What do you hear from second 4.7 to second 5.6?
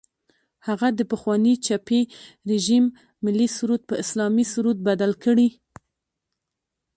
بدل کړي.